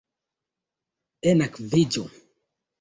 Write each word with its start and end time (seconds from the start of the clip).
Enakviĝu! 1.33 2.09